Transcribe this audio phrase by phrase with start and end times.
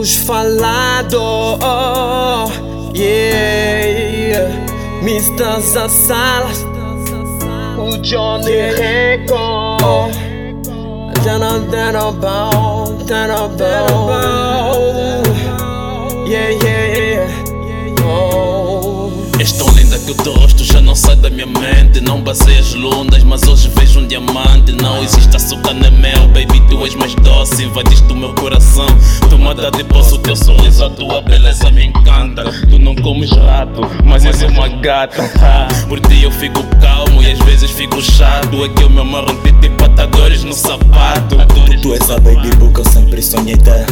[0.00, 1.20] Os falados,
[2.96, 4.50] yeah,
[5.02, 5.60] Mr.
[5.90, 6.66] Salas,
[7.76, 8.50] o Johnny
[11.70, 15.22] Dana Bow, Dana Bow,
[16.26, 17.30] yeah, yeah,
[18.02, 18.90] oh.
[19.58, 22.00] Tão linda que o teu rosto já não sai da minha mente.
[22.00, 24.72] Não basei as lundas, mas hoje vejo um diamante.
[24.72, 28.59] Não existe açúcar na mel, baby, tu és mais doce Invadiste o meu coração,
[29.50, 32.44] tomada de posse O teu sorriso, a tua beleza me encanta.
[32.68, 35.28] Tu não comes rato, mas és uma gata.
[35.88, 38.64] Por ti eu fico calmo e às vezes fico chato.
[38.64, 41.36] É que eu me amarro em ti tipo atadores no sapato.
[41.82, 43.86] Tu és a baby boo que eu sempre sonhei ter.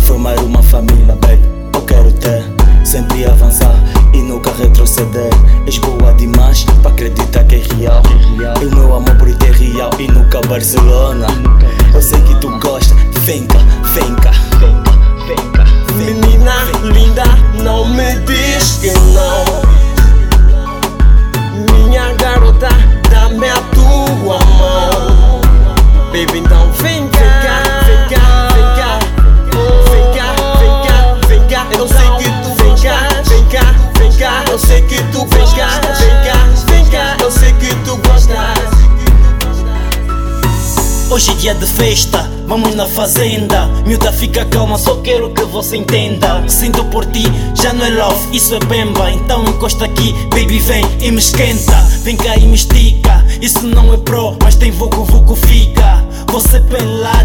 [0.00, 1.42] Formar uma família, baby,
[1.74, 2.42] eu quero ter.
[2.84, 3.74] Sempre avançar
[4.12, 5.30] e nunca retroceder.
[5.66, 8.02] És boa demais para acreditar que é real.
[8.60, 11.26] E o meu amor por ti é real e nunca Barcelona.
[11.92, 12.94] Eu sei que tu gosta,
[13.24, 13.58] vem cá,
[13.94, 14.83] vem cá
[16.44, 17.24] Menina linda,
[17.62, 19.44] não me diz que não.
[21.72, 22.68] Minha garota,
[23.10, 25.40] dá-me a tua mão.
[26.12, 28.98] Baby, então vem cá, vem cá, vem cá,
[29.88, 31.66] vem cá, vem cá, vem cá.
[31.78, 34.44] Eu sei que tu vem cá, vem cá, vem cá.
[34.50, 36.36] Eu sei que tu vem cá, vem cá,
[36.68, 37.16] vem cá.
[37.22, 38.74] Eu sei que tu gostas.
[41.10, 43.66] Hoje é dia de festa, vamos na fazenda.
[43.86, 46.42] Miúda fica calma, só quero que você entenda.
[46.48, 49.10] Sinto por ti, já não é love, isso é bemba.
[49.10, 51.74] Então encosta aqui, baby vem e me esquenta.
[52.02, 56.04] Vem cá e me estica, isso não é pro Mas tem vucu vucu fica.
[56.28, 57.23] Você pelada,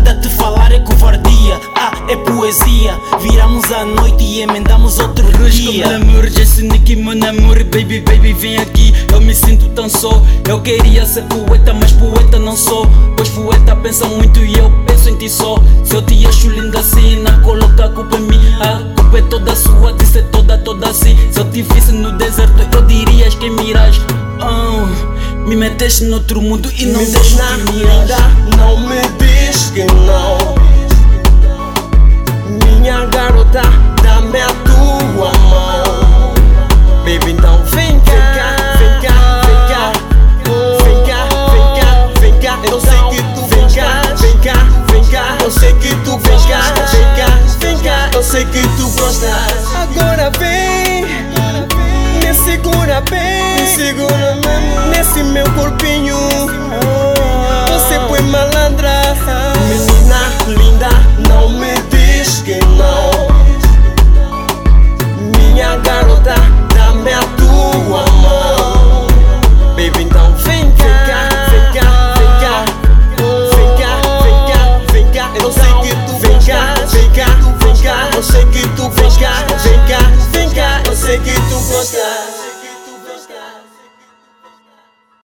[2.50, 3.00] poesia.
[3.22, 5.88] Viramos a noite e emendamos outro dia.
[6.00, 10.23] namoro, Jesse Nicky, meu namoro Baby, baby, vem aqui, eu me sinto tão só.
[10.47, 12.88] Eu queria ser poeta, mas poeta não sou.
[13.16, 15.57] Pois poeta pensa muito e eu penso em ti só.
[15.84, 18.41] Se eu te acho linda assim, não coloca a culpa em mim.
[18.59, 21.16] A culpa é toda sua, de ser toda, toda assim.
[21.31, 23.96] Se eu te visse no deserto, eu dirias que miras.
[24.41, 24.88] Ah,
[25.46, 28.00] Me meteste no outro mundo e não deixo Menina que miras.
[28.02, 28.18] linda,
[28.57, 29.19] não me
[48.29, 49.73] sei que tu gostas.
[49.75, 56.09] Agora vem, me segura bem, me segura mesmo nesse meu corpinho.
[81.09, 82.48] sei que tu gostas.